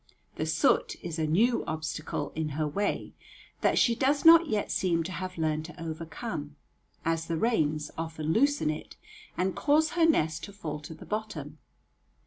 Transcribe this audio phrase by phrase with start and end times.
[0.33, 3.13] The soot is a new obstacle in her way,
[3.61, 6.55] that she does not yet seem to have learned to overcome,
[7.05, 8.95] as the rains often loosen it
[9.37, 11.59] and cause her nest to fall to the bottom.